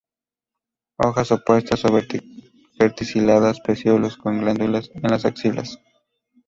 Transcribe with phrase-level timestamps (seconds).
[0.97, 1.89] Hojas opuestas o
[2.79, 5.77] verticiladas; pecíolos con glándulas en las axilas.